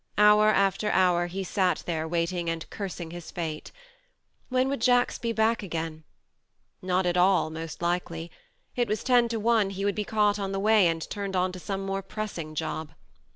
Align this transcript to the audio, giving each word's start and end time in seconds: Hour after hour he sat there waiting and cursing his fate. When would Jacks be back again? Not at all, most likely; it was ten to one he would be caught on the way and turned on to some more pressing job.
Hour 0.17 0.47
after 0.49 0.89
hour 0.89 1.27
he 1.27 1.43
sat 1.43 1.83
there 1.85 2.07
waiting 2.07 2.49
and 2.49 2.67
cursing 2.71 3.11
his 3.11 3.29
fate. 3.29 3.71
When 4.49 4.67
would 4.67 4.81
Jacks 4.81 5.19
be 5.19 5.31
back 5.31 5.61
again? 5.61 6.05
Not 6.81 7.05
at 7.05 7.17
all, 7.17 7.51
most 7.51 7.83
likely; 7.83 8.31
it 8.75 8.87
was 8.87 9.03
ten 9.03 9.29
to 9.29 9.39
one 9.39 9.69
he 9.69 9.85
would 9.85 9.93
be 9.93 10.03
caught 10.03 10.39
on 10.39 10.53
the 10.53 10.59
way 10.59 10.87
and 10.87 11.07
turned 11.11 11.35
on 11.35 11.51
to 11.51 11.59
some 11.59 11.85
more 11.85 12.01
pressing 12.01 12.55
job. 12.55 12.93